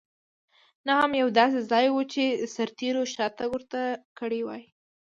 [0.85, 3.81] نه هم یو داسې ځای و چې سرتېرو شاتګ ورته
[4.19, 4.63] کړی وای.